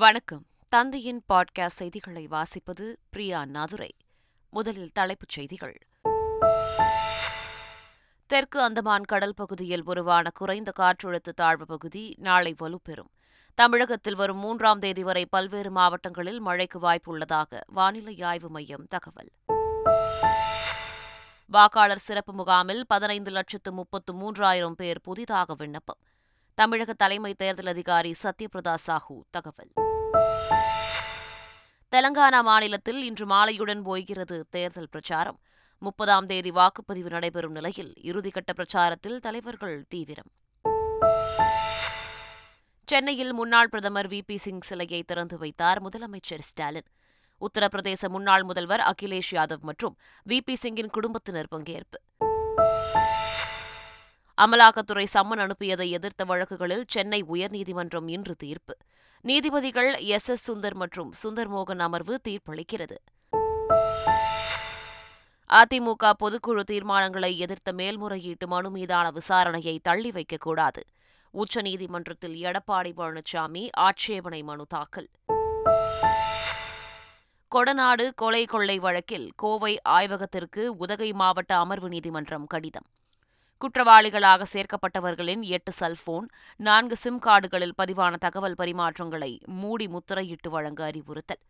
வணக்கம். 0.00 0.46
தந்தையின் 0.68 1.24
பாட்காஸ்ட் 1.32 1.66
செய்திகளை 1.66 2.28
வாசிப்பது 2.30 2.96
பிரியா 3.10 3.44
நாதுரை. 3.44 3.88
முதலில் 4.50 4.90
தலைப்புச் 4.92 5.28
செய்திகள். 5.28 5.78
தெற்கு 8.26 8.60
அந்தமான் 8.60 9.04
கடல் 9.04 9.34
பகுதியில் 9.34 9.82
உருவான 9.84 10.30
குறைந்த 10.30 10.72
காற்றழுத்த 10.78 11.32
தாழ்வு 11.34 11.66
பகுதி 11.66 12.14
நாளை 12.18 12.54
வலுப்பெறும். 12.60 13.10
தமிழகத்தில் 13.54 14.14
வரும் 14.14 14.36
மூன்றாம் 14.36 14.78
தேதி 14.78 15.02
வரை 15.02 15.26
பல்வேறு 15.26 15.70
மாவட்டங்களில் 15.70 16.40
மழைக்கு 16.40 16.80
வாய்ப்புள்ளதாக 16.80 17.60
வானிலை 17.66 18.22
ஆய்வு 18.22 18.48
மையம் 18.48 18.86
தகவல். 18.86 19.30
வாக்காளர் 21.46 21.98
சிறப்பு 21.98 22.32
முகாமில் 22.32 22.86
பதினைந்து 22.86 23.30
லட்சத்து 23.30 23.72
முப்பத்து 23.72 24.14
மூன்றாயிரம் 24.14 24.72
பேர் 24.72 25.00
புதிதாக 25.00 25.54
விண்ணப்பம். 25.54 25.98
தமிழக 26.54 26.92
தலைமை 26.92 27.34
தேர்தல் 27.34 27.66
அதிகாரி 27.66 28.14
சத்யபிரதா 28.22 28.74
சாஹூ 28.86 29.20
தகவல். 29.30 29.88
தெலங்கானா 31.96 32.42
மாநிலத்தில் 32.42 33.04
இன்று 33.04 33.26
மாலையுடன் 33.26 33.84
போய்கிறது 33.84 34.42
தேர்தல் 34.50 34.88
பிரச்சாரம். 34.90 35.40
முப்பதாம் 35.78 36.26
தேதி 36.26 36.50
வாக்குப்பதிவு 36.50 37.10
நடைபெறும் 37.10 37.52
நிலையில் 37.52 37.92
இறுதிக்கட்ட 38.02 38.52
பிரச்சாரத்தில் 38.56 39.16
தலைவர்கள் 39.16 39.84
தீவிரம். 39.88 40.30
சென்னையில் 42.86 43.32
முன்னாள் 43.32 43.68
பிரதமர் 43.68 44.08
வி. 44.08 44.20
பி. 44.26 44.36
சிங் 44.36 44.60
சிலையை 44.60 45.02
திறந்து 45.02 45.38
வைத்தார் 45.38 45.82
முதலமைச்சர் 45.82 46.38
ஸ்டாலின். 46.38 46.86
உத்தரப்பிரதேச 47.40 48.08
முன்னாள் 48.08 48.42
முதல்வர் 48.42 48.80
அகிலேஷ் 48.80 49.30
யாதவ் 49.30 49.60
மற்றும் 49.60 49.96
வி. 50.28 50.38
பி. 50.44 50.54
சிங்கின் 50.54 50.90
குடும்பத்தினர் 50.90 51.48
பங்கேற்பு. 51.50 51.98
அமலாக்கத்துறை 54.40 55.06
சம்மன் 55.14 55.38
அனுப்பியதை 55.38 55.90
எதிர்த்த 55.90 56.24
வழக்குகளில் 56.24 56.84
சென்னை 56.88 57.24
உயர்நீதிமன்றம் 57.24 58.10
இன்று 58.10 58.34
தீர்ப்பு. 58.34 58.76
நீதிபதிகள் 59.20 59.94
எஸ். 59.94 60.28
எஸ். 60.28 60.50
சுந்தர் 60.50 60.74
மற்றும் 60.74 61.12
சுந்தர் 61.22 61.48
மோகன் 61.48 61.78
அமர்வு 61.78 62.20
தீர்ப்பளிக்கிறது. 62.28 62.96
அதிமுக 65.50 66.12
பொதுக்குழு 66.24 66.62
தீர்மானங்களை 66.70 67.36
எதிர்த்த 67.36 67.72
மேல்முறையீட்டு 67.72 68.48
மனு 68.48 68.70
மீதான 68.70 69.10
விசாரணையை 69.10 69.78
தள்ளி 69.82 70.10
வைக்கக்கூடாது. 70.10 70.82
உச்சநீதிமன்றத்தில் 71.30 72.42
எடப்பாடி 72.42 72.92
பழனிசாமி 72.96 73.68
ஆட்சேபனை 73.72 74.42
மனு 74.42 74.66
தாக்கல். 74.66 75.08
கொடநாடு 77.54 78.14
கொலை 78.14 78.44
கொள்ளை 78.44 78.78
வழக்கில் 78.78 79.32
கோவை 79.36 79.80
ஆய்வகத்திற்கு 79.82 80.76
உதகை 80.76 81.12
மாவட்ட 81.12 81.56
அமர்வு 81.56 81.88
நீதிமன்றம் 81.88 82.46
கடிதம். 82.46 82.86
குற்றவாளிகளாக 83.64 84.42
சேர்க்கப்பட்டவர்களின் 84.52 85.40
எட்டு 85.40 85.72
செல்போன் 85.72 86.28
நான்கு 86.56 86.96
சிம் 86.96 87.18
கார்டுகளில் 87.20 87.74
பதிவான 87.82 88.16
தகவல் 88.16 88.54
பரிமாற்றங்களை 88.58 89.44
மூடி 89.46 89.86
முத்திரையிட்டு 89.86 90.48
வழங்க 90.48 90.84
அறிவுறுத்தல். 90.84 91.40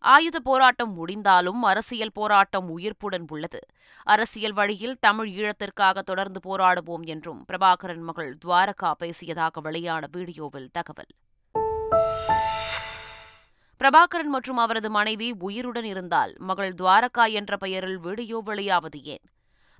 ஆயுத 0.00 0.40
போராட்டம் 0.40 0.92
முடிந்தாலும் 0.92 1.62
அரசியல் 1.62 2.12
போராட்டம் 2.12 2.78
உயிர்ப்புடன் 2.78 3.26
உள்ளது. 3.28 3.60
அரசியல் 4.02 4.52
வழியில் 4.52 4.96
தமிழ் 5.00 5.30
ஈழத்திற்காக 5.30 6.02
தொடர்ந்து 6.02 6.40
போராடுவோம் 6.48 7.06
என்றும் 7.06 7.44
பிரபாகரன் 7.52 8.04
மகள் 8.08 8.36
துவாரகா 8.44 8.92
பேசியதாக 8.98 9.60
வெளியான 9.60 10.06
வீடியோவில் 10.12 10.68
தகவல். 10.72 11.12
பிரபாகரன் 13.80 14.34
மற்றும் 14.36 14.56
அவரது 14.56 14.90
மனைவி 14.90 15.30
உயிருடன் 15.38 15.84
இருந்தால் 15.84 16.34
மகள் 16.38 16.74
துவாரகா 16.82 17.24
என்ற 17.30 17.56
பெயரில் 17.56 17.98
வீடியோ 17.98 18.42
வெளியாவது 18.46 19.00
ஏன்? 19.02 19.24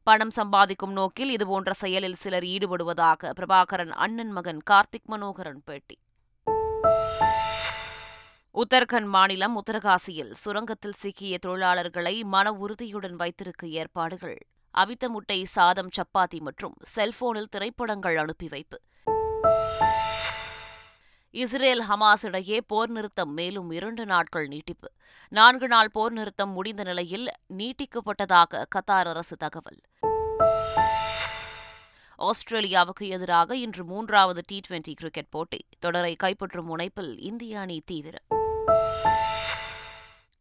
பணம் 0.09 0.31
சம்பாதிக்கும் 0.31 0.93
நோக்கில் 0.93 1.31
இதுபோன்ற 1.31 1.73
செயலில் 1.73 2.15
சிலர் 2.15 2.43
ஈடுபடுவதாக 2.43 3.31
பிரபாகரன் 3.41 3.91
அண்ணன் 3.91 4.31
மகன் 4.31 4.63
கார்த்திக் 4.71 5.05
மனோகரன் 5.05 5.63
பேட்டி. 5.65 5.99
உத்தரகண்ட் 8.55 9.07
மாநிலம் 9.07 9.57
உத்தரகாசியில் 9.57 10.33
சுரங்கத்தில் 10.45 10.93
சிக்கிய 10.93 11.39
தொழிலாளர்களை 11.47 12.25
மன 12.25 12.53
உறுதியுடன் 12.53 13.17
வைத்திருக்க 13.17 13.67
ஏற்பாடுகள். 13.67 14.39
அவித்த 14.79 15.09
முட்டை 15.09 15.45
சாதம் 15.45 15.89
சப்பாத்தி 15.97 16.39
மற்றும் 16.39 16.75
செல்போனில் 16.81 17.49
திரைப்படங்கள் 17.49 18.17
அனுப்பி 18.17 18.49
வைப்பு. 18.49 18.81
இஸ்ரேல் 21.43 21.83
ஹமாஸ் 21.89 22.23
இடையே 22.23 22.59
போர் 22.61 22.91
நிறுத்தம் 22.91 23.33
மேலும் 23.33 23.71
இரண்டு 23.71 24.07
நாட்கள் 24.07 24.47
நீட்டிப்பு. 24.47 24.89
நான்கு 25.29 25.69
நாள் 25.69 25.91
போர் 25.93 26.13
நிறுத்தம் 26.13 26.51
முடிந்த 26.51 26.83
நிலையில் 26.83 27.27
நீட்டிக்கப்பட்டதாக 27.59 28.63
கத்தார் 28.75 29.09
அரசு 29.13 29.37
தகவல். 29.37 29.81
ஆஸ்திரேலியாவுக்கு 32.19 33.07
எதிராக 33.17 33.57
இன்று 33.57 33.85
மூன்றாவது 33.85 34.43
டி 34.47 34.61
டுவெண்டி 34.69 34.95
கிரிக்கெட் 34.95 35.31
போட்டி. 35.31 35.61
தொடரை 35.79 36.17
கைப்பற்றும் 36.23 36.71
முனைப்பில் 36.73 37.13
இந்திய 37.31 37.61
அணி 37.61 37.83
தீவிரம் 37.85 38.27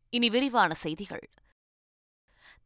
இனி 0.10 0.30
விரிவான 0.30 0.74
செய்திகள். 0.74 1.28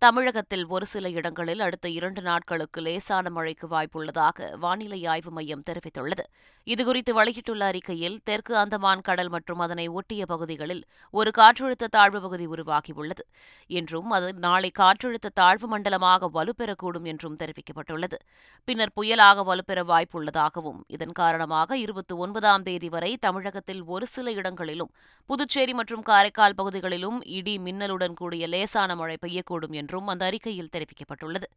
தமிழகத்தில் 0.02 0.64
ஒரு 0.76 0.86
சில 0.92 1.10
இடங்களில் 1.20 1.62
அடுத்த 1.64 1.88
இரண்டு 1.96 2.22
நாட்களுக்கு 2.28 2.80
லேசான 2.86 3.30
மழைக்கு 3.38 3.68
வாய்ப்புள்ளதாக 3.74 4.46
வானிலை 4.64 5.00
ஆய்வு 5.14 5.32
மையம் 5.38 5.66
தெரிவித்துள்ளது. 5.70 6.24
இதுகுறித்து 6.68 7.12
வெளியிட்டுள்ள 7.18 7.64
அறிக்கையில் 7.72 8.16
தெற்கு 8.28 8.54
அந்தமான் 8.62 9.04
கடல் 9.08 9.32
மற்றும் 9.34 9.62
அதனை 9.66 9.86
ஒட்டிய 10.00 10.26
பகுதிகளில் 10.34 10.82
ஒரு 11.14 11.32
காற்றழுத்த 11.40 11.90
தாழ்வு 11.96 12.22
பகுதி 12.26 12.46
உருவாகியுள்ளது. 12.54 13.26
என்றும் 13.80 14.14
அது 14.18 14.30
நாளை 14.46 14.70
காற்றழுத்த 14.82 15.34
தாழ்வு 15.42 15.70
மண்டலமாக 15.74 16.30
வலுப்பெறக்கூடும் 16.38 17.10
என்றும் 17.14 17.38
தெரிவிக்கப்பட்டுள்ளது. 17.42 18.20
பின்னர் 18.68 18.96
புயலாக 19.00 19.46
வலுப்பெற 19.50 19.84
வாய்ப்புள்ளதாகவும் 19.92 20.80
இதன் 20.98 21.14
காரணமாக 21.22 21.78
இருபத்தி 21.84 22.16
ஒன்பதாம் 22.26 22.66
தேதி 22.70 22.92
வரை 22.96 23.12
தமிழகத்தில் 23.28 23.84
ஒரு 23.96 24.08
சில 24.16 24.30
இடங்களிலும் 24.40 24.94
புதுச்சேரி 25.30 25.76
மற்றும் 25.81 26.08
காரைக்கால் 26.12 26.58
பகுதிகளிலும் 26.62 27.20
இடி 27.40 27.58
மின்னலுடன் 27.68 28.18
கூடிய 28.24 28.46
லேசான 28.56 28.96
மழை 28.96 29.20
பெய்யக்கூடும் 29.26 29.76
என்று 29.76 29.88
என்றும் 29.89 30.11
அந்த 30.13 30.23
அறிக்கையில் 30.25 30.73
தெரிவிக்கப்பட்டுள்ளது. 30.75 31.47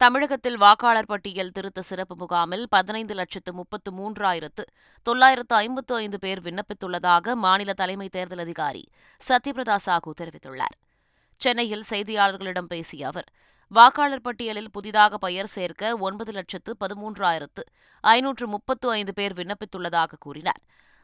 தமிழகத்தில் 0.00 0.56
வாக்காளர் 0.56 1.10
பட்டியல் 1.10 1.52
திருத்த 1.52 1.80
சிறப்பு 1.88 2.14
முகாமில் 2.16 2.64
பதினைந்து 2.68 3.14
லட்சத்து 3.14 3.50
முப்பத்து 3.52 3.90
மூன்றாயிரத்து 3.98 4.62
தொள்ளாயிரத்து 5.06 5.54
ஐம்பத்து 5.56 5.92
ஐந்து 5.94 6.18
பேர் 6.18 6.40
விண்ணப்பித்துள்ளதாக 6.40 7.34
மாநில 7.34 7.72
தலைமை 7.72 8.08
தேர்தல் 8.08 8.42
அதிகாரி 8.46 8.82
சத்யபிரதா 9.20 9.76
சாஹூ 9.86 10.10
தெரிவித்துள்ளார். 10.20 10.76
சென்னையில் 11.40 11.88
செய்தியாளர்களிடம் 11.90 12.70
பேசிய 12.72 13.06
அவர் 13.06 13.28
வாக்காளர் 13.72 14.26
பட்டியலில் 14.26 14.72
புதிதாக 14.72 15.18
பெயர் 15.18 15.52
சேர்க்க 15.56 15.96
ஒன்பது 16.06 16.32
லட்சத்து 16.32 16.72
பதிமூன்றாயிரத்து 16.80 17.62
ஐநூற்று 18.04 18.46
முப்பத்து 18.48 18.86
ஐந்து 18.90 19.14
பேர் 19.14 19.36
விண்ணப்பித்துள்ளதாக 19.38 20.18
கூறினார். 20.18 20.62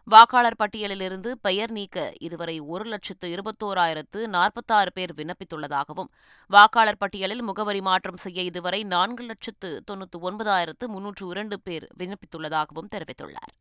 வாக்காளர் 0.08 0.58
பட்டியலிலிருந்து 0.58 1.30
பெயர் 1.40 1.72
நீக்க 1.72 1.96
இதுவரை 2.18 2.54
ஒரு 2.60 2.84
லட்சத்து 2.84 3.26
இருபத்தோராயிரத்து 3.34 4.20
நாற்பத்தாறு 4.26 4.90
பேர் 4.92 5.12
விண்ணப்பித்துள்ளதாகவும் 5.18 6.10
வாக்காளர் 6.50 6.98
பட்டியலில் 6.98 7.42
முகவரி 7.42 7.80
மாற்றம் 7.80 8.16
செய்ய 8.16 8.42
இதுவரை 8.42 8.80
நான்கு 8.94 9.24
லட்சத்து 9.24 9.70
தொன்னூற்று 9.84 10.20
ஒன்பதாயிரத்து 10.30 10.86
முன்னூற்று 10.94 11.26
இரண்டு 11.28 11.58
பேர் 11.60 11.86
விண்ணப்பித்துள்ளதாகவும் 11.98 12.92
தெரிவித்துள்ளார். 12.94 13.52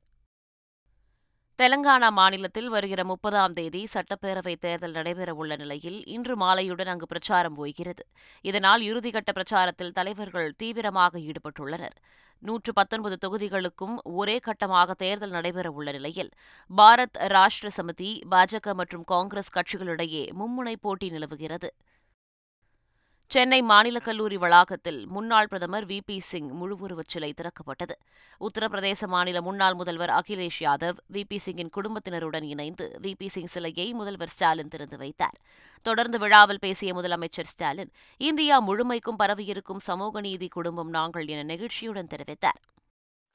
தெலங்கானா 1.60 2.10
மாநிலத்தில் 2.12 2.68
வருகிற 2.70 3.04
முப்பதாம் 3.04 3.54
தேதி 3.54 3.88
சட்டப்பேரவைத் 3.94 4.60
தேர்தல் 4.60 4.92
நடைபெறவுள்ள 4.92 5.58
நிலையில் 5.58 6.06
இன்று 6.06 6.36
மாலையுடன் 6.38 6.86
அங்கு 6.86 7.08
பிரச்சாரம் 7.08 7.58
ஓய்கிறது. 7.58 8.04
இதனால் 8.42 8.82
இறுதிக்கட்ட 8.82 9.32
பிரச்சாரத்தில் 9.34 9.92
தலைவர்கள் 9.92 10.54
தீவிரமாக 10.58 11.20
ஈடுபட்டுள்ளனர். 11.20 11.96
நூற்று 12.40 12.74
பத்தொன்பது 12.74 13.18
தொகுதிகளுக்கும் 13.26 13.96
ஒரே 14.04 14.40
கட்டமாக 14.40 14.94
தேர்தல் 14.94 15.32
நடைபெறவுள்ள 15.32 15.92
நிலையில் 15.92 16.32
பாரத் 16.78 17.20
ராஷ்டிர 17.36 17.70
சமிதி 17.78 18.12
பாஜக 18.32 18.74
மற்றும் 18.74 19.04
காங்கிரஸ் 19.04 19.56
கட்சிகளிடையே 19.56 20.24
மும்முனை 20.40 20.76
போட்டி 20.82 21.10
நிலவுகிறது. 21.10 21.72
சென்னை 23.30 23.62
மாநில 23.62 24.00
கல்லூரி 24.00 24.38
வளாகத்தில் 24.38 25.08
முன்னாள் 25.08 25.48
பிரதமர் 25.48 25.86
வி. 25.86 26.00
பி. 26.06 26.20
சிங் 26.20 26.50
முழுவுருவச் 26.50 27.08
சிலை 27.08 27.34
திறக்கப்பட்டது. 27.34 27.96
உத்தரப்பிரதேச 28.42 29.08
மாநில 29.08 29.42
முன்னாள் 29.42 29.74
முதல்வர் 29.74 30.10
அகிலேஷ் 30.10 30.60
யாதவ் 30.60 30.98
வி. 31.14 31.24
பி. 31.28 31.38
சிங்கின் 31.38 31.70
குடும்பத்தினருடன் 31.70 32.44
இணைந்து 32.44 33.00
வி. 33.02 33.14
பி. 33.18 33.28
சிங் 33.28 33.46
சிலையை 33.46 33.94
முதல்வர் 33.94 34.30
ஸ்டாலின் 34.30 34.68
திறந்து 34.68 34.98
வைத்தார். 34.98 35.38
தொடர்ந்து 35.82 36.20
விழாவில் 36.20 36.60
பேசிய 36.60 36.94
முதலமைச்சர் 36.94 37.46
ஸ்டாலின் 37.46 37.92
இந்தியா 38.18 38.60
முழுமைக்கும் 38.60 39.20
பரவியிருக்கும் 39.20 39.80
சமூக 39.80 40.22
நீதி 40.22 40.48
குடும்பம் 40.48 40.90
நாங்கள் 40.90 41.28
என 41.28 41.56
நெகிழ்ச்சியுடன் 41.56 42.12
தெரிவித்தார். 42.16 42.62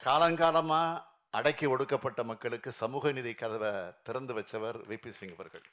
காலங்காலமா 0.05 1.03
அடக்கி 1.29 1.65
ஒடுக்கப்பட்ட 1.65 2.23
மக்களுக்கு 2.23 2.71
சமூக 2.71 3.11
நீதி 3.11 3.33
கதவை 3.33 3.71
திறந்து 4.03 4.33
வச்சவர் 4.39 4.79
வி. 4.89 4.97
பி. 5.01 5.11
சிங் 5.11 5.33
அவர்கள். 5.33 5.65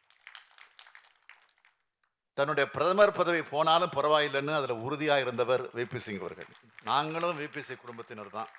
தன்னுடைய 2.39 2.67
பிரதமர் 2.75 3.19
பதவி 3.19 3.43
போனாலும் 3.53 3.95
பரவாயில்லைன்னு 3.97 4.53
அதில் 4.59 4.83
உறுதியாக 4.87 5.25
இருந்தவர் 5.25 5.63
விபி 5.79 6.01
சிங் 6.05 6.21
அவர்கள். 6.21 6.51
நாங்களும் 6.83 7.39
விபி 7.43 7.61
சிங் 7.61 7.83
குடும்பத்தினர் 7.85 8.35
தான். 8.39 8.51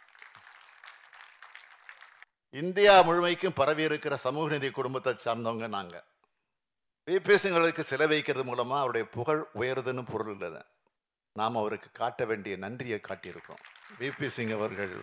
இந்தியா 2.49 2.93
முழுமைக்கும் 3.07 3.57
பரவி 3.59 3.83
இருக்கிற 3.83 4.13
சமூக 4.25 4.49
நிதி 4.53 4.69
குடும்பத்தை 4.71 5.13
சார்ந்தவங்க 5.25 5.67
நாங்கள் 5.77 6.05
விபி 7.07 7.35
சிங் 7.35 7.55
அவர்களுக்கு 7.55 7.83
சிலை 7.83 8.07
வைக்கிறது 8.07 8.43
மூலமாக 8.49 8.81
அவருடைய 8.83 9.05
புகழ் 9.17 9.41
உயருதுன்னு 9.61 10.03
பொருள் 10.11 10.33
இல்லை. 10.35 10.63
நாம் 11.35 11.59
அவருக்கு 11.61 11.89
காட்ட 11.91 12.25
வேண்டிய 12.25 12.55
நன்றியை 12.63 12.99
காட்டியிருக்கிறோம். 13.01 13.63
விபி 13.99 14.27
சிங் 14.37 14.53
அவர்கள் 14.57 14.93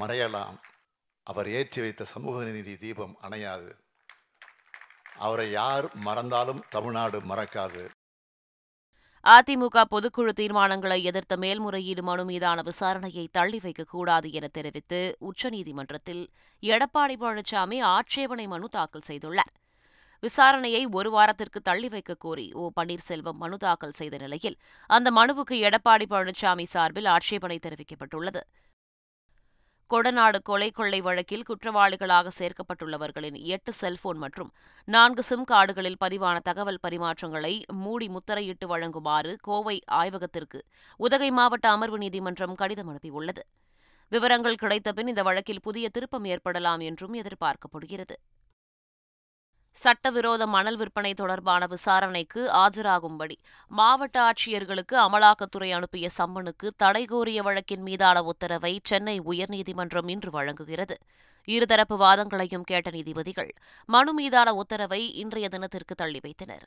மறையலாம். 0.00 0.58
அவர் 1.26 1.48
ஏற்றி 1.58 1.80
வைத்த 1.80 2.04
சமூக 2.12 2.44
நீதி 2.44 2.74
தீபம் 2.84 3.16
அணையாது. 3.26 3.70
அவரை 5.26 5.48
யார் 5.50 5.86
மறந்தாலும் 6.06 6.62
தமிழ்நாடு 6.74 7.18
மறக்காது. 7.30 7.82
அதிமுக 9.24 9.82
பொதுக்குழு 9.90 10.32
தீர்மானங்களை 10.40 10.96
எதிர்த்த 11.08 11.34
மேல்முறையீடு 11.42 12.02
மனு 12.02 12.22
மீதான 12.30 12.62
விசாரணையை 12.68 13.24
தள்ளி 13.36 13.58
வைக்கக்கூடாது 13.64 14.28
என 14.38 14.46
தெரிவித்து 14.56 15.00
உச்சநீதிமன்றத்தில் 15.28 16.22
எடப்பாடி 16.62 17.16
பழனிசாமி 17.22 17.78
ஆட்சேபனை 17.96 18.46
மனு 18.52 18.68
தாக்கல் 18.76 19.08
செய்துள்ளார். 19.10 19.52
விசாரணையை 20.22 20.82
ஒரு 20.98 21.10
வாரத்திற்கு 21.10 21.60
தள்ளி 21.68 21.88
வைக்க 21.88 22.12
கோரி 22.24 22.46
ஓ 22.60 22.64
பன்னீர்செல்வம் 22.80 23.40
மனு 23.42 23.56
தாக்கல் 23.56 23.96
செய்த 24.00 24.16
நிலையில் 24.24 24.56
அந்த 24.96 25.08
மனுவுக்கு 25.18 25.56
எடப்பாடி 25.68 26.06
பழனிசாமி 26.12 26.66
சார்பில் 26.74 27.08
ஆட்சேபனை 27.14 27.58
தெரிவிக்கப்பட்டுள்ளது. 27.66 28.42
கொடநாடு 29.92 30.38
கொலை 30.42 30.70
கொள்ளை 30.70 31.00
வழக்கில் 31.00 31.44
குற்றவாளிகளாக 31.48 32.30
சேர்க்கப்பட்டுள்ளவர்களின் 32.38 33.36
எட்டு 33.44 33.72
செல்போன் 33.72 34.18
மற்றும் 34.18 34.50
நான்கு 34.84 35.22
சிம் 35.22 35.44
கார்டுகளில் 35.50 35.98
பதிவான 36.00 36.36
தகவல் 36.38 36.78
பரிமாற்றங்களை 36.82 37.62
மூடி 37.72 38.08
முத்திரையிட்டு 38.08 38.66
வழங்குமாறு 38.66 39.36
கோவை 39.40 39.76
ஆய்வகத்திற்கு 39.90 40.60
உதகை 40.96 41.30
மாவட்ட 41.30 41.68
அமர்வு 41.68 41.98
நீதிமன்றம் 41.98 42.54
கடிதம் 42.54 42.90
அனுப்பியுள்ளது. 42.92 43.42
விவரங்கள் 44.08 44.60
கிடைத்தபின் 44.62 45.06
இந்த 45.06 45.22
வழக்கில் 45.22 45.62
புதிய 45.62 45.88
திருப்பம் 45.88 46.24
ஏற்படலாம் 46.24 46.80
என்றும் 46.80 47.14
எதிர்பார்க்கப்படுகிறது. 47.14 48.16
சட்டவிரோத 49.76 50.46
மணல் 50.46 50.76
விற்பனை 50.76 51.14
தொடர்பான 51.14 51.66
விசாரணைக்கு 51.66 52.40
ஆஜராகும்படி 52.52 53.36
மாவட்ட 53.70 54.16
ஆட்சியர்களுக்கு 54.22 54.94
அமலாக்கத்துறை 54.94 55.70
அனுப்பிய 55.72 56.08
சம்மனுக்கு 56.18 56.70
தடை 56.76 57.04
கோரிய 57.04 57.42
வழக்கின் 57.42 57.82
மீதான 57.82 58.22
உத்தரவை 58.22 58.80
சென்னை 58.82 59.20
உயர்நீதிமன்றம் 59.20 60.10
இன்று 60.10 60.30
வழங்குகிறது. 60.30 60.96
இருதரப்பு 61.48 61.96
வாதங்களையும் 62.04 62.68
கேட்ட 62.70 62.90
நீதிபதிகள் 62.90 63.52
மனு 63.88 64.12
மீதான 64.12 64.54
உத்தரவை 64.54 65.02
இன்றைய 65.14 65.48
தினத்திற்கு 65.48 65.94
தள்ளி 65.94 66.20
வைத்தனர். 66.22 66.66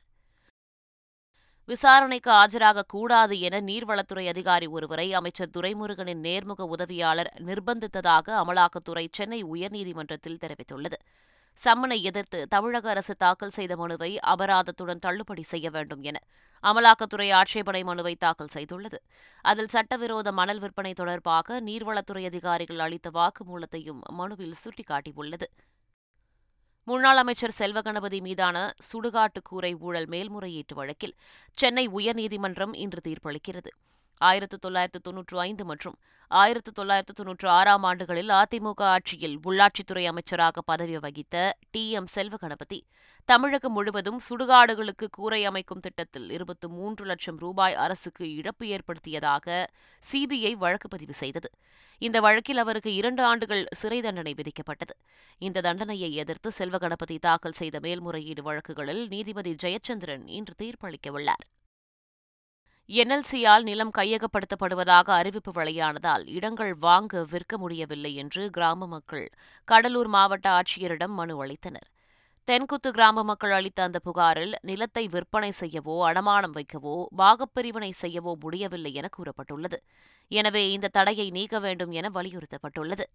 விசாரணைக்கு 1.65 2.31
ஆஜராகக்கூடாது 2.31 3.39
என 3.39 3.61
நீர்வளத்துறை 3.61 4.27
அதிகாரி 4.27 4.67
ஒருவரை 4.67 5.13
அமைச்சர் 5.13 5.53
துரைமுருகனின் 5.57 6.21
நேர்முக 6.27 6.61
உதவியாளர் 6.61 7.31
நிர்பந்தித்ததாக 7.45 8.27
அமலாக்கத்துறை 8.41 9.07
சென்னை 9.11 9.43
உயர்நீதிமன்றத்தில் 9.43 10.41
தெரிவித்துள்ளது. 10.43 10.99
சம்மனை 11.63 12.01
எதிர்த்து 12.01 12.47
தமிழக 12.47 12.89
அரசு 12.89 13.15
தாக்கல் 13.15 13.49
செய்த 13.49 13.75
மனுவை 13.75 14.19
அபராதத்துடன் 14.27 14.99
தள்ளுபடி 14.99 15.43
செய்ய 15.43 15.69
வேண்டும் 15.69 16.01
என 16.01 16.17
அமலாக்கத்துறை 16.63 17.33
ஆட்சேபனை 17.33 17.83
மனுவை 17.83 18.15
தாக்கல் 18.15 18.53
செய்துள்ளது. 18.53 18.99
அதில் 19.41 19.67
சட்டவிரோத 19.67 20.31
மணல் 20.31 20.59
விற்பனை 20.59 20.93
தொடர்பாக 20.93 21.61
நீர்வளத்துறை 21.61 22.25
அதிகாரிகள் 22.25 22.79
அளித்த 22.79 23.09
வாக்குமூலத்தையும் 23.09 24.01
மனுவில் 24.11 24.55
சுட்டிக்காட்டியுள்ளது. 24.63 25.43
முன்னாள் 26.83 27.17
அமைச்சர் 27.17 27.57
செல்வகணபதி 27.59 28.21
மீதான 28.21 28.57
சுடுகாட்டு 28.93 29.41
கூரை 29.43 29.75
ஊழல் 29.75 30.07
மேல்முறையீட்டு 30.07 30.75
வழக்கில் 30.75 31.15
சென்னை 31.51 31.87
உயர்நீதிமன்றம் 31.87 32.75
இன்று 32.75 33.01
தீர்ப்பளிக்கிறது. 33.03 33.71
ஆயிரத்து 34.17 34.59
தொள்ளாயிரத்து 34.59 34.99
தொன்னூற்று 35.01 35.39
ஐந்து 35.39 35.65
மற்றும் 35.65 35.97
ஆயிரத்து 36.27 36.71
தொள்ளாயிரத்து 36.71 37.13
தொன்னூற்று 37.13 37.49
ஆறாம் 37.49 37.83
ஆண்டுகளில் 37.83 38.29
அதிமுக 38.29 38.81
ஆட்சியில் 38.81 39.39
உள்ளாட்சித்துறை 39.45 40.05
அமைச்சராக 40.05 40.61
பதவி 40.61 40.97
வகித்த 40.97 41.57
டி. 41.71 41.91
எம். 41.91 42.07
செல்வகணபதி 42.15 42.83
தமிழகம் 43.25 43.73
முழுவதும் 43.73 44.19
சுடுகாடுகளுக்கு 44.29 45.07
கூரை 45.11 45.45
அமைக்கும் 45.45 45.79
திட்டத்தில் 45.79 46.31
இருபத்து 46.31 46.69
மூன்று 46.69 47.05
லட்சம் 47.05 47.37
ரூபாய் 47.37 47.73
அரசுக்கு 47.73 48.33
இழப்பு 48.33 48.67
ஏற்படுத்தியதாக 48.67 49.67
சிபிஐ 50.03 50.51
வழக்கு 50.51 50.87
பதிவு 50.87 51.13
செய்தது. 51.13 51.49
இந்த 51.97 52.19
வழக்கில் 52.19 52.57
அவருக்கு 52.57 52.93
இரண்டு 52.93 53.23
ஆண்டுகள் 53.23 53.65
சிறை 53.71 54.01
தண்டனை 54.01 54.33
விதிக்கப்பட்டது. 54.33 54.95
இந்த 55.37 55.61
தண்டனையை 55.61 56.13
எதிர்த்து 56.13 56.51
செல்வகணபதி 56.57 57.17
தாக்கல் 57.19 57.51
செய்த 57.51 57.79
மேல்முறையீடு 57.79 58.43
வழக்குகளில் 58.43 59.07
நீதிபதி 59.07 59.55
ஜெயச்சந்திரன் 59.63 60.27
இன்று 60.27 60.53
தீர்ப்பளிக்கவுள்ளார் 60.63 61.45
என்எல்சியால் 62.89 63.63
நிலம் 63.63 63.93
கையகப்படுத்தப்படுவதாக 63.97 65.07
அறிவிப்பு 65.19 65.51
வெளியானதால் 65.51 66.23
இடங்கள் 66.27 66.73
வாங்க 66.75 67.23
விற்க 67.31 67.57
முடியவில்லை 67.57 68.11
என்று 68.15 68.43
கிராம 68.49 68.87
மக்கள் 68.87 69.25
கடலூர் 69.67 70.07
மாவட்ட 70.07 70.47
ஆட்சியரிடம் 70.57 71.15
மனு 71.19 71.35
அளித்தனர். 71.45 71.87
தென்குத்து 72.47 72.89
கிராம 72.91 73.23
மக்கள் 73.23 73.51
அளித்த 73.51 73.79
அந்த 73.83 73.99
புகாரில் 73.99 74.53
நிலத்தை 74.61 75.03
விற்பனை 75.07 75.51
செய்யவோ 75.61 75.95
அடமானம் 76.09 76.55
வைக்கவோ 76.57 76.95
பாகப்பிரிவினை 77.17 77.91
செய்யவோ 78.01 78.33
முடியவில்லை 78.43 78.91
என 78.93 79.09
கூறப்பட்டுள்ளது. 79.17 79.79
எனவே 80.31 80.63
இந்த 80.71 80.93
தடையை 80.97 81.27
நீக்க 81.29 81.59
வேண்டும் 81.59 81.91
என 81.91 82.09
வலியுறுத்தப்பட்டுள்ளது. 82.09 83.07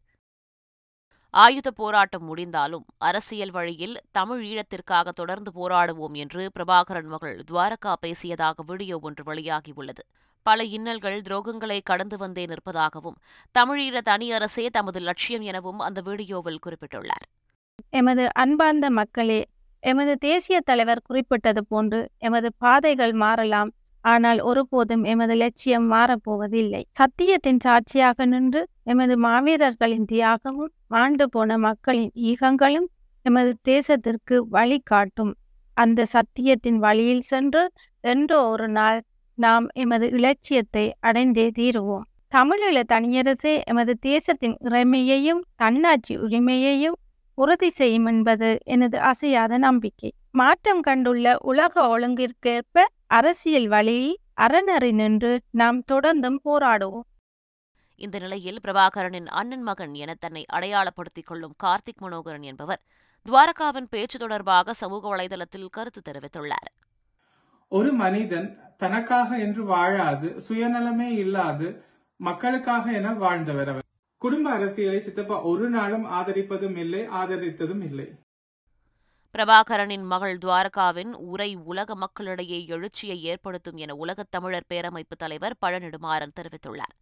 ஆயுத 1.34 1.68
போராட்டம் 1.70 2.24
முடிந்தாலும் 2.24 2.84
அரசியல் 2.98 3.50
வழியில் 3.50 3.96
தமிழ் 4.10 4.40
ஈழத்திற்காக 4.42 5.08
தொடர்ந்து 5.10 5.50
போராடுவோம் 5.58 6.14
என்று 6.14 6.42
பிரபாகரன் 6.58 7.10
மகள் 7.12 7.36
துவாரகா 7.50 7.92
பேசியதாக 8.06 8.64
வீடியோ 8.66 8.98
ஒன்று 9.02 9.24
வெளியாகியுள்ளது. 9.30 10.02
பல 10.46 10.64
இன்னல்கள் 10.76 11.18
துரோகங்களை 11.28 11.78
கடந்து 11.82 12.16
வந்தே 12.16 12.44
நிற்பதாகவும் 12.46 13.16
தமிழீழ 13.54 14.00
தனி 14.00 14.28
அரசே 14.32 14.66
தமது 14.68 15.00
லட்சியம் 15.00 15.42
எனவும் 15.42 15.78
அந்த 15.78 16.00
வீடியோவில் 16.00 16.62
குறிப்பிட்டுள்ளார். 16.66 17.26
எமது 17.90 18.24
அன்பார்ந்த 18.32 18.86
மக்களே 18.90 19.40
எமது 19.82 20.14
தேசிய 20.18 20.56
தலைவர் 20.60 21.06
குறிப்பிட்டது 21.06 21.62
போன்று 21.64 22.00
எமது 22.18 22.48
பாதைகள் 22.58 23.12
மாறலாம் 23.12 23.70
ஆனால் 24.04 24.40
ஒருபோதும் 24.40 25.02
எமது 25.04 25.34
லட்சியம் 25.34 25.86
மாறப்போவதில்லை. 25.92 26.82
சத்தியத்தின் 26.98 27.60
சாட்சியாக 27.64 28.24
நின்று 28.26 28.60
எமது 28.90 29.14
மாவீரர்களின் 29.18 30.06
தியாகமும் 30.12 30.72
ஆண்டு 31.00 31.24
போன 31.28 31.58
மக்களின் 31.58 32.12
ஈகங்களும் 32.30 32.88
எமது 33.26 33.52
தேசத்திற்கு 33.68 34.36
வழி 34.48 34.78
காட்டும். 34.84 35.32
அந்த 35.76 36.06
சத்தியத்தின் 36.12 36.78
வழியில் 36.78 37.20
சென்று 37.22 37.62
என்றோ 38.04 38.38
ஒரு 38.48 38.68
நாள் 38.68 38.98
நாம் 39.38 39.66
எமது 39.74 40.06
இலட்சியத்தை 40.10 40.84
அடைந்தே 41.00 41.46
தீருவோம். 41.58 42.06
தமிழீழ 42.34 42.78
தனியரசே 42.92 43.54
எமது 43.64 43.92
தேசத்தின் 44.00 44.56
இறைமையையும் 44.60 45.42
தன்னாட்சி 45.56 46.14
உரிமையையும் 46.18 46.96
உறுதி 47.38 47.70
செய்யும் 47.70 48.06
என்பது 48.06 48.48
எனது 48.64 48.96
அசையாத 49.00 49.52
நம்பிக்கை. 49.58 50.10
மாற்றம் 50.30 50.82
கண்டுள்ள 50.86 51.36
உலக 51.42 51.74
ஒழுங்கிற்கேற்ப 51.94 52.84
அரசியல் 53.10 53.68
வழியில் 53.68 54.16
அறநறி 54.40 54.92
நின்று 54.92 55.32
நாம் 55.50 55.80
தொடர்ந்தும் 55.92 56.40
போராடுவோம். 56.44 57.06
இந்த 58.00 58.18
நிலையில் 58.18 58.58
பிரபாகரனின் 58.64 59.26
அண்ணன் 59.26 59.62
மகன் 59.62 59.94
என 59.94 60.14
தன்னை 60.14 60.44
அடையாளப்படுத்திக் 60.52 61.26
கொள்ளும் 61.26 61.52
கார்த்திக் 61.62 62.00
மனோகரன் 62.00 62.42
என்பவர் 62.42 62.80
துவாரகாவின் 63.28 63.86
பேச்சு 63.90 64.18
தொடர்பாக 64.18 64.72
சமூக 64.72 65.16
வலைதளத்தில் 65.16 65.66
கருத்து 65.70 66.00
தெரிவித்துள்ளார். 66.08 66.70
ஒரு 67.68 67.92
மனிதன் 67.92 68.58
தனக்காக 68.78 69.38
என்று 69.38 69.66
வாழாது 69.66 70.40
சுயநலமே 70.48 71.08
இல்லாது 71.08 71.84
மக்களுக்காக 72.16 72.92
என 72.92 73.12
வாழ்ந்தவர் 73.12 73.68
அவர். 73.68 73.82
குடும்ப 74.18 74.50
அரசியலை 74.50 75.00
சித்தப்பா 75.00 75.42
ஒரு 75.42 75.70
நாளும் 75.70 76.04
ஆதரிப்பதும் 76.04 76.76
இல்லை 76.76 77.08
ஆதரித்ததும் 77.08 77.82
இல்லை. 77.82 78.14
பிரபாகரனின் 79.38 80.04
மகள் 80.04 80.38
துவாரகாவின் 80.38 81.12
உரை 81.12 81.54
உலக 81.54 81.94
மக்களிடையே 81.94 82.66
எழுச்சியை 82.66 83.22
ஏற்படுத்தும் 83.22 83.76
என 83.76 83.94
உலகத் 83.94 84.30
தமிழர் 84.30 84.66
பேரமைப்பு 84.74 85.16
தலைவர் 85.18 85.56
பழநெடுமாறன் 85.66 86.32
தெரிவித்துள்ளார். 86.40 86.96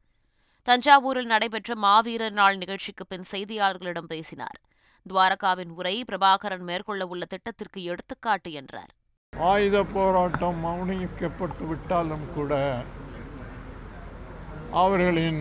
தஞ்சாவூரில் 0.69 1.29
நடைபெற்ற 1.33 1.75
மாவீரர் 1.75 2.35
நாள் 2.39 2.57
நிகழ்ச்சிக்கு 2.57 3.05
பின் 3.07 3.25
செய்தியாளர்களிடம் 3.31 4.09
பேசினார். 4.13 4.59
துவாரகாவின் 5.07 5.71
உரை 5.79 5.95
பிரபாகரன் 6.09 6.65
மேற்கொள்ள 6.71 7.03
உள்ள 7.13 7.25
திட்டத்திற்கு 7.25 7.81
எடுத்துக்காட்டு 7.83 8.51
என்றார். 8.61 8.91
ஆயுத 9.33 9.77
போராட்டம் 9.95 10.59
மௌனிக்கப்பட்டு 10.65 11.65
விட்டாலும் 11.71 12.27
கூட 12.35 12.53
அவர்களின் 14.83 15.41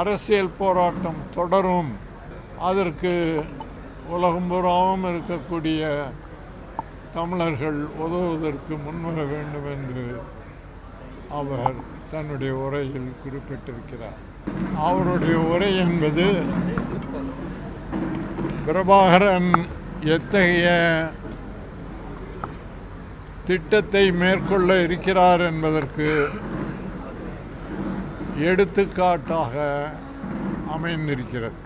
அரசியல் 0.00 0.54
போராட்டம் 0.60 1.20
தொடரும். 1.38 1.90
அதற்கு 2.70 3.12
உலகம் 4.14 4.48
பூராவும் 4.52 5.06
இருக்கக்கூடிய 5.10 5.82
தமிழர்கள் 7.16 7.80
உதவுவதற்கு 8.04 8.76
முன்வர 8.84 9.18
வேண்டும் 9.32 9.68
என்று 9.74 10.06
அவர் 11.40 11.76
தன்னுடைய 12.12 12.54
உரையில் 12.54 13.10
குறிப்பிட்டிருக்கிறார். 13.24 14.18
அவருடைய 14.78 15.36
உரை 15.38 15.70
என்பது 15.76 16.26
பிரபாகரன் 18.66 19.50
எத்தகைய 20.16 20.66
திட்டத்தை 23.44 24.04
மேற்கொள்ள 24.12 24.80
இருக்கிறார் 24.82 25.40
என்பதற்கு 25.40 26.08
எடுத்துக்காட்டாக 28.38 29.54
அமைந்திருக்கிறது. 30.76 31.58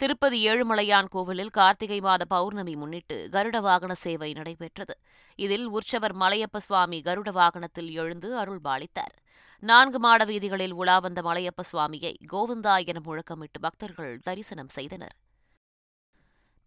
திருப்பதி 0.00 0.48
ஏழுமலையான் 0.48 1.08
கோவிலில் 1.08 1.50
கார்த்திகை 1.50 2.00
மாத 2.00 2.24
பௌர்ணமி 2.24 2.74
முன்னிட்டு 2.74 3.28
கருட 3.32 3.60
வாகன 3.60 3.92
சேவை 3.94 4.32
நடைபெற்றது. 4.32 4.94
இதில் 5.38 5.66
உற்சவர் 5.66 6.14
மலையப்ப 6.16 6.56
சுவாமி 6.56 7.00
கருட 7.00 7.30
வாகனத்தில் 7.30 7.90
எழுந்து 7.92 8.28
அருள்பாலித்தார். 8.38 9.14
நான்கு 9.62 9.98
மாட 9.98 10.24
வீதிகளில் 10.24 10.72
உலா 10.72 10.98
வந்த 10.98 11.22
மலையப்ப 11.22 11.64
சுவாமியை 11.72 12.14
கோவிந்தா 12.32 12.76
என 12.84 13.00
முழக்கமிட்டு 13.00 13.60
பக்தர்கள் 13.60 14.18
தரிசனம் 14.18 14.68
செய்தனர். 14.68 15.14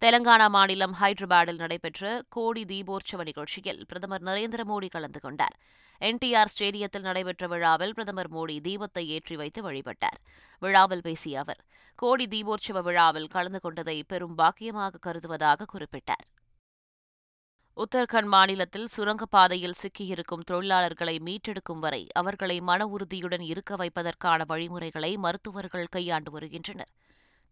தெலங்கானா 0.02 0.48
மாநிலம் 0.48 0.94
ஹைதராபாத்தில் 1.00 1.62
நடைபெற்ற 1.64 2.22
கோடி 2.28 2.64
தீபோற்சவ 2.64 3.22
நிகழ்ச்சியில் 3.22 3.86
பிரதமர் 3.86 4.22
நரேந்திர 4.22 4.62
மோடி 4.64 4.88
கலந்து 4.88 5.20
கொண்டார். 5.20 5.56
என்டிஆர் 6.00 6.52
ஸ்டேடியத்தில் 6.54 7.06
நடைபெற்ற 7.08 7.46
விழாவில் 7.46 7.94
பிரதமர் 7.94 8.30
மோடி 8.32 8.56
தீபத்தை 8.60 9.04
ஏற்றி 9.06 9.36
வைத்து 9.36 9.62
வழிபட்டார். 9.62 10.18
விழாவில் 10.62 11.02
பேசிய 11.02 11.40
அவர் 11.40 11.60
கோடி 11.98 12.26
தீபோற்சவ 12.26 12.78
விழாவில் 12.82 13.32
கலந்து 13.34 13.60
கொண்டதை 13.60 13.98
பெரும் 14.02 14.36
பாக்கியமாக 14.36 15.00
கருதுவதாக 15.00 15.66
குறிப்பிட்டார். 15.72 16.24
உத்தரகண்ட் 17.76 18.30
மாநிலத்தில் 18.34 18.88
சுரங்கப்பாதையில் 18.96 19.78
சிக்கியிருக்கும் 19.82 20.44
தொழிலாளர்களை 20.50 21.14
மீட்டெடுக்கும் 21.28 21.80
வரை 21.84 22.02
அவர்களை 22.20 22.60
மன 22.60 22.86
உறுதியுடன் 22.86 23.44
இருக்க 23.52 23.76
வைப்பதற்கான 23.76 24.44
வழிமுறைகளை 24.52 25.10
மருத்துவர்கள் 25.16 25.92
கையாண்டு 25.96 26.30
வருகின்றனர். 26.30 26.92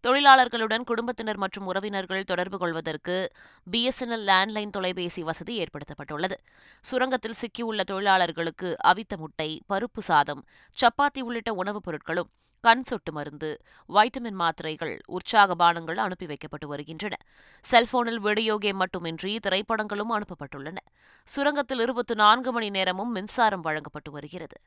தொழிலாளர்களுடன் 0.06 0.85
குடும்பத்தினர் 0.85 1.37
மற்றும் 1.37 1.66
உறவினர்கள் 1.66 2.25
தொடர்பு 2.25 2.59
கொள்வதற்கு 2.59 3.30
பிஎஸ்என்எல் 3.71 4.26
லேண்ட்லைன் 4.26 4.71
தொலைபேசி 4.71 5.23
வசதி 5.23 5.62
ஏற்படுத்தப்பட்டுள்ளது. 5.62 6.37
சுரங்கத்தில் 6.80 7.35
சிக்கியுள்ள 7.40 7.80
தொழிலாளர்களுக்கு 7.80 8.76
அவித்த 8.85 9.16
முட்டை 9.16 9.62
பருப்பு 9.68 10.00
சாதம் 10.00 10.44
சப்பாத்தி 10.80 11.21
உள்ளிட்ட 11.21 11.52
உணவுப் 11.52 11.90
பொருட்களும் 11.90 12.30
கண் 12.61 12.80
சொட்டு 12.80 13.12
மருந்து 13.12 13.61
வைட்டமின் 13.88 14.35
மாத்திரைகள் 14.35 14.99
உற்சாக 15.06 15.54
பானங்கள் 15.54 15.97
அனுப்பி 15.97 16.26
வைக்கப்பட்டு 16.26 16.68
வருகின்றன. 16.68 17.16
செல்போனில் 17.61 18.21
வீடியோ 18.21 18.56
கேம் 18.61 18.76
மட்டுமின்றி 18.76 19.38
திரைப்படங்களும் 19.49 20.11
அனுப்பப்பட்டுள்ளன. 20.11 20.76
சுரங்கத்தில் 21.25 21.80
இருபத்தி 21.80 22.14
நான்கு 22.14 22.52
மணி 22.52 22.71
நேரமும் 22.71 23.12
மின்சாரம் 23.12 23.61
வழங்கப்பட்டு 23.61 24.11
வருகிறது. 24.11 24.61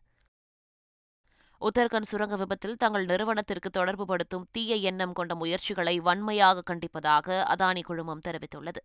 உத்தரகண்ட் 1.62 2.09
சுரங்க 2.12 2.35
விபத்தில் 2.35 2.75
தங்கள் 2.75 3.05
நிறுவனத்திற்கு 3.05 3.69
தொடர்புபடுத்தும் 3.69 4.45
தீய 4.51 4.75
எண்ணம் 4.75 5.13
கொண்ட 5.13 5.35
முயற்சிகளை 5.35 6.00
வன்மையாக 6.00 6.63
கண்டிப்பதாக 6.71 7.27
அதானி 7.53 7.81
குழுமம் 7.83 8.21
தெரிவித்துள்ளது. 8.27 8.81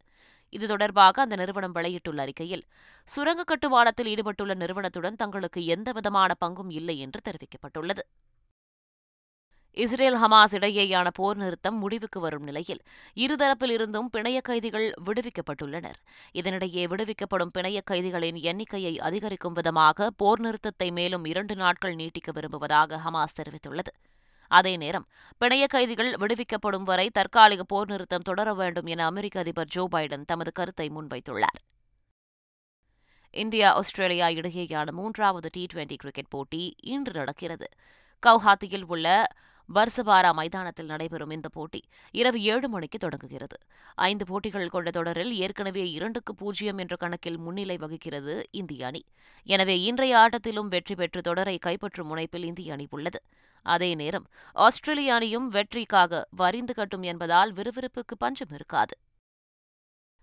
இது 0.51 0.67
தொடர்பாக 0.67 1.23
அந்த 1.23 1.37
நிறுவனம் 1.37 1.73
வெளியிட்டுள்ள 1.73 2.23
அறிக்கையில் 2.23 2.65
சுரங்க 3.05 3.45
கட்டுமானத்தில் 3.45 4.07
ஈடுபட்டுள்ள 4.07 4.55
நிறுவனத்துடன் 4.55 5.17
தங்களுக்கு 5.17 5.67
எந்தவிதமான 5.67 6.35
பங்கும் 6.45 6.71
இல்லை 6.71 6.99
என்று 6.99 7.21
தெரிவிக்கப்பட்டுள்ளது. 7.29 8.05
இஸ்ரேல் 9.77 10.17
ஹமாஸ் 10.23 10.55
இடையேயான 10.59 11.09
போர் 11.19 11.37
நிறுத்தம் 11.37 11.77
முடிவுக்கு 11.79 12.21
வரும் 12.21 12.43
நிலையில் 12.43 12.81
இருதரப்பில் 13.17 13.73
இருந்தும் 13.77 14.09
பிணைய 14.17 14.39
கைதிகள் 14.41 14.87
விடுவிக்கப்பட்டுள்ளனர். 15.07 15.99
இதனிடையே 16.35 16.85
விடுவிக்கப்படும் 16.93 17.53
பிணைய 17.59 17.81
கைதிகளின் 17.91 18.39
எண்ணிக்கையை 18.51 18.95
அதிகரிக்கும் 18.99 19.53
விதமாக 19.53 20.11
போர் 20.17 20.41
நிறுத்தத்தை 20.41 20.89
மேலும் 20.91 21.25
இரண்டு 21.25 21.55
நாட்கள் 21.55 21.95
நீட்டிக்க 21.95 22.33
விரும்புவதாக 22.33 23.01
ஹமாஸ் 23.05 23.39
தெரிவித்துள்ளது. 23.41 23.93
அதே 24.51 24.77
நேரம் 24.77 25.07
பிணைய 25.41 25.65
கைதிகள் 25.67 26.13
விடுவிக்கப்படும் 26.23 26.87
வரை 26.91 27.11
தற்காலிக 27.19 27.63
போர் 27.63 27.89
நிறுத்தம் 27.89 28.27
தொடர 28.29 28.55
வேண்டும் 28.55 28.87
என 28.87 29.05
அமெரிக்க 29.05 29.39
அதிபர் 29.41 29.73
ஜோ 29.75 29.85
பைடன் 29.93 30.25
தமது 30.25 30.53
கருத்தை 30.53 30.87
முன்வைத்துள்ளார். 30.97 31.61
இந்தியா 33.35 33.69
ஆஸ்திரேலியா 33.73 34.29
இடையேயான 34.29 34.91
மூன்றாவது 34.91 35.49
டி 35.53 35.67
டுவெண்டி 35.75 35.97
கிரிக்கெட் 35.97 36.33
போட்டி 36.35 36.63
இன்று 36.95 37.13
நடக்கிறது. 37.13 37.69
கவுஹாத்தியில் 38.23 38.87
உள்ள 38.95 39.07
வர்சபாரா 39.75 40.31
மைதானத்தில் 40.33 40.87
நடைபெறும் 40.87 41.31
இந்த 41.31 41.49
போட்டி 41.49 41.81
இரவு 42.11 42.43
ஏழு 42.43 42.69
மணிக்கு 42.69 42.99
தொடங்குகிறது. 42.99 43.57
ஐந்து 43.95 44.25
போட்டிகள் 44.27 44.73
கொண்ட 44.75 44.91
தொடரில் 44.91 45.33
ஏற்கனவே 45.37 45.91
இரண்டுக்கு 45.91 46.35
பூஜ்ஜியம் 46.35 46.79
என்ற 46.79 46.97
கணக்கில் 46.97 47.39
முன்னிலை 47.39 47.77
வகிக்கிறது 47.77 48.35
இந்திய 48.51 48.87
அணி. 48.87 49.03
எனவே 49.45 49.77
இன்றைய 49.81 50.17
ஆட்டத்திலும் 50.17 50.73
வெற்றி 50.75 50.95
பெற்று 50.95 51.21
தொடரை 51.21 51.59
கைப்பற்றும் 51.67 52.11
முனைப்பில் 52.13 52.45
இந்திய 52.45 52.73
அணி 52.73 52.87
உள்ளது. 52.91 53.23
அதே 53.63 53.95
நேரம் 53.95 54.27
ஆஸ்திரேலிய 54.53 55.15
அணியும் 55.15 55.49
வெற்றிக்காக 55.49 56.23
வரிந்து 56.31 56.75
கட்டும் 56.75 57.03
என்பதால் 57.03 57.53
விறுவிறுப்புக்கு 57.53 58.17
பஞ்சம் 58.19 58.55
இருக்காது. 58.55 58.97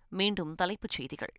மீண்டும் 0.09 0.55
தலைப்புச் 0.55 0.95
செய்திகள். 0.97 1.35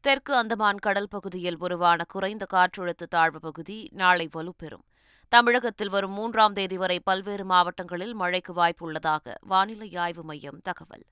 தெற்கு 0.00 0.32
அந்தமான் 0.34 0.84
கடல் 0.86 1.08
பகுதியில் 1.08 1.58
உருவான 1.58 2.04
குறைந்த 2.08 2.46
காற்றழுத்த 2.54 3.08
தாழ்வு 3.08 3.40
பகுதி 3.40 3.88
நாளை 3.92 4.28
வலுப்பெறும். 4.36 4.84
தமிழகத்தில் 5.28 5.88
வரும் 5.88 6.10
மூன்றாம் 6.10 6.52
தேதி 6.52 6.76
வரை 6.76 7.00
பல்வேறு 7.00 7.44
மாவட்டங்களில் 7.44 8.14
மழைக்கு 8.14 8.52
வாய்ப்புள்ளதாக 8.54 9.34
வானிலை 9.40 9.96
ஆய்வு 9.96 10.24
மையம் 10.24 10.60
தகவல். 10.62 11.04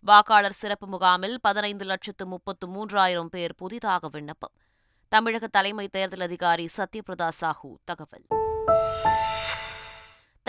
வாக்காளர் 0.00 0.52
சிறப்பு 0.52 0.86
முகாமில் 0.86 1.38
பதினைந்து 1.40 1.84
லட்சத்து 1.84 2.26
முப்பத்து 2.26 2.66
மூன்றாயிரம் 2.66 3.26
பேர் 3.26 3.54
புதிதாக 3.54 4.08
விண்ணப்பம். 4.08 4.52
தமிழக 5.08 5.46
தலைமை 5.46 5.88
தேர்தல் 5.88 6.20
அதிகாரி 6.20 6.68
சத்யபிரதா 6.76 7.28
சாஹூ 7.40 7.74
தகவல். 7.84 8.26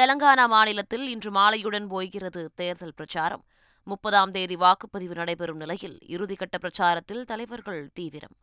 தெலங்கானா 0.01 0.47
மாநிலத்தில் 0.47 1.07
இன்று 1.09 1.31
மாலையுடன் 1.31 1.87
ஓய்கிறது 1.89 2.47
தேர்தல் 2.55 2.93
பிரச்சாரம். 2.93 3.45
முப்பதாம் 3.83 4.31
தேதி 4.31 4.55
வாக்குப்பதிவு 4.55 5.15
நடைபெறும் 5.15 5.57
நிலையில் 5.57 5.97
இறுதிக்கட்ட 6.07 6.59
பிரச்சாரத்தில் 6.61 7.23
தலைவர்கள் 7.23 7.89
தீவிரம். 7.93 8.35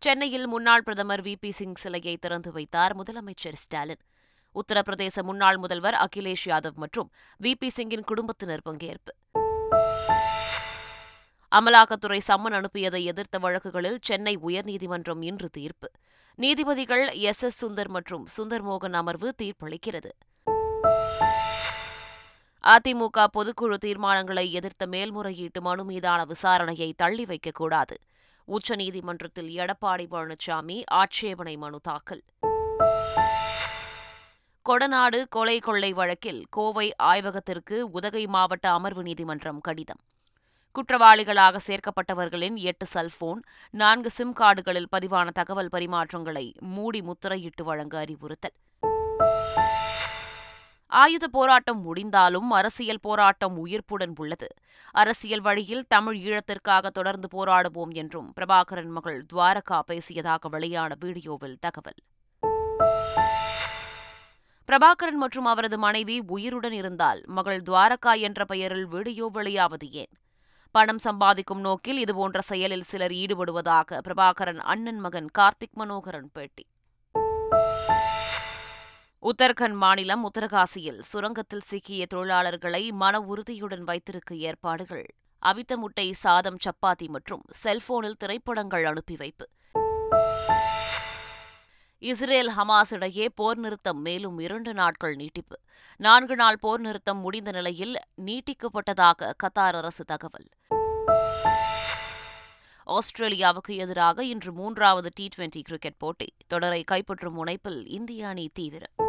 சென்னையில் 0.00 0.46
முன்னாள் 0.46 0.82
பிரதமர் 0.82 1.22
வி. 1.22 1.34
பி. 1.40 1.50
சிங் 1.50 1.74
சிலையை 1.74 2.16
திறந்து 2.16 2.52
வைத்தார் 2.52 2.96
முதலமைச்சர் 2.96 3.54
ஸ்டாலின். 3.54 4.00
உத்தரப்பிரதேச 4.54 5.22
முன்னாள் 5.22 5.56
முதல்வர் 5.56 5.94
அகிலேஷ் 5.94 6.44
யாதவ் 6.44 6.74
மற்றும் 6.74 7.10
வி. 7.42 7.54
பி. 7.58 7.68
சிங்கின் 7.68 8.04
குடும்பத்தினர் 8.04 8.60
பங்கேற்பு. 8.64 9.12
அமலாக்கத்துறை 11.56 12.20
சம்மன் 12.28 12.56
அனுப்பியதை 12.60 13.04
எதிர்த்த 13.04 13.38
வழக்குகளில் 13.38 13.98
சென்னை 14.02 14.38
உயர்நீதிமன்றம் 14.38 15.24
இன்று 15.24 15.48
தீர்ப்பு. 15.48 15.90
நீதிபதிகள் 16.34 17.08
எஸ். 17.08 17.42
எஸ். 17.42 17.64
சுந்தர் 17.64 17.88
மற்றும் 17.88 18.26
சுந்தர் 18.36 18.64
மோகன் 18.70 18.92
அமர்வு 18.92 19.34
தீர்ப்பளிக்கிறது. 19.42 20.10
அதிமுக 22.64 23.26
பொதுக்குழு 23.38 23.76
தீர்மானங்களை 23.84 24.50
எதிர்த்த 24.50 24.86
மேல்முறையீட்டு 24.86 25.60
மனு 25.60 25.84
மீதான 25.84 26.24
விசாரணையை 26.24 26.92
தள்ளி 26.96 27.24
வைக்கக்கூடாது 27.24 27.96
உச்சநீதிமன்றத்தில் 28.48 29.50
எடப்பாடி 29.56 30.06
பழனிசாமி 30.10 30.82
ஆட்சேபனை 30.86 31.56
மனு 31.56 31.80
தாக்கல். 31.82 32.22
கொடநாடு 34.70 35.28
கொலை 35.28 35.60
கொள்ளை 35.60 35.92
வழக்கில் 35.92 36.46
கோவை 36.50 36.94
ஆய்வகத்திற்கு 36.96 37.90
உதகை 37.90 38.26
மாவட்ட 38.26 38.70
அமர்வு 38.70 39.02
நீதிமன்றம் 39.02 39.60
கடிதம். 39.60 40.00
குற்றவாளிகளாக 40.74 41.56
சேர்க்கப்பட்டவர்களின் 41.66 42.54
எட்டு 42.54 42.86
செல்போன் 42.86 43.42
நான்கு 43.70 44.10
சிம் 44.10 44.34
கார்டுகளில் 44.36 44.86
பதிவான 44.96 45.30
தகவல் 45.30 45.68
பரிமாற்றங்களை 45.72 46.58
மூடி 46.60 47.00
முத்திரையிட்டு 47.00 47.62
வழங்க 47.62 47.98
அறிவுறுத்தல். 47.98 48.52
ஆயுத 50.90 51.28
போராட்டம் 51.28 51.80
முடிந்தாலும் 51.80 52.50
அரசியல் 52.50 53.00
போராட்டம் 53.00 53.66
உயிர்ப்புடன் 53.66 54.12
உள்ளது. 54.16 54.46
அரசியல் 54.90 55.40
வழியில் 55.40 55.84
தமிழ் 55.88 56.16
ஈழத்திற்காக 56.16 56.86
தொடர்ந்து 56.88 57.28
போராடுவோம் 57.32 57.90
என்றும் 57.90 58.32
பிரபாகரன் 58.40 58.88
மகள் 58.88 59.24
துவாரகா 59.32 59.80
பேசியதாக 59.86 60.48
வெளியான 60.48 60.94
வீடியோவில் 61.00 61.58
தகவல். 61.60 62.00
பிரபாகரன் 64.68 65.18
மற்றும் 65.18 65.44
அவரது 65.44 65.78
மனைவி 65.78 66.22
உயிருடன் 66.26 66.72
இருந்தால் 66.72 67.22
மகள் 67.26 67.62
துவாரகா 67.62 68.20
என்ற 68.20 68.44
பெயரில் 68.44 68.86
வீடியோ 68.86 69.30
வெளியாவது 69.34 69.90
ஏன்? 69.90 70.10
பணம் 70.70 70.98
சம்பாதிக்கும் 70.98 71.60
நோக்கில் 71.60 71.98
இதுபோன்ற 71.98 72.40
செயலில் 72.40 72.82
சிலர் 72.82 73.10
ஈடுபடுவதாக 73.10 74.00
பிரபாகரன் 74.08 74.58
அண்ணன் 74.58 74.98
மகன் 74.98 75.30
கார்த்திக் 75.38 75.72
மனோகரன் 75.72 76.30
பேட்டி. 76.32 76.66
உத்தரகண்ட் 79.22 79.74
மாநிலம் 79.74 80.30
உத்தரகாசியில் 80.30 81.00
சுரங்கத்தில் 81.12 81.60
சிக்கிய 81.60 82.06
தொழிலாளர்களை 82.14 82.90
மன 82.90 83.20
உறுதியுடன் 83.20 83.84
வைத்திருக்க 83.84 84.34
ஏற்பாடுகள். 84.34 85.06
அவித்த 85.46 85.76
முட்டை 85.76 86.12
சாதம் 86.12 86.56
சப்பாத்தி 86.56 87.06
மற்றும் 87.06 87.42
செல்போனில் 87.50 88.16
திரைப்படங்கள் 88.16 88.84
அனுப்பி 88.84 89.16
வைப்பு. 89.16 89.48
இஸ்ரேல் 91.98 92.50
ஹமாஸ் 92.56 92.94
இடையே 92.94 93.28
போர் 93.28 93.58
நிறுத்தம் 93.58 94.00
மேலும் 94.00 94.38
இரண்டு 94.38 94.74
நாட்கள் 94.74 95.14
நீட்டிப்பு. 95.14 95.58
நான்கு 95.96 96.36
நாள் 96.36 96.58
போர் 96.60 96.80
நிறுத்தம் 96.80 97.18
முடிந்த 97.18 97.50
நிலையில் 97.50 97.96
நீட்டிக்கப்பட்டதாக 98.24 99.30
கத்தார் 99.44 99.76
அரசு 99.82 100.04
தகவல். 100.04 100.48
ஆஸ்திரேலியாவுக்கு 102.86 103.76
எதிராக 103.76 104.24
இன்று 104.24 104.52
மூன்றாவது 104.52 105.10
டி 105.14 105.28
டுவெண்டி 105.36 105.62
கிரிக்கெட் 105.62 105.98
போட்டி. 105.98 106.34
தொடரை 106.46 106.84
கைப்பற்றும் 106.90 107.36
முனைப்பில் 107.42 107.86
இந்திய 107.86 108.28
அணி 108.28 108.50
தீவிரம். 108.54 109.07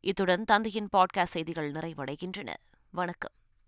இத்துடன் 0.00 0.44
தந்தையின் 0.44 0.88
பாட்காஸ்ட் 0.96 1.24
செய்திகள் 1.24 1.72
நிறைவடைகின்றன. 1.72 2.54
வணக்கம். 2.90 3.32